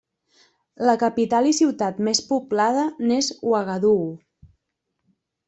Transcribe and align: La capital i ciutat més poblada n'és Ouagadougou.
La 0.89 0.95
capital 1.03 1.49
i 1.49 1.53
ciutat 1.57 1.99
més 2.07 2.21
poblada 2.31 2.87
n'és 3.11 3.31
Ouagadougou. 3.37 4.11